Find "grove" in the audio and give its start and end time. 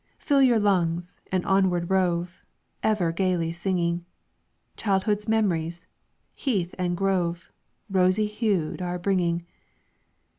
6.97-7.51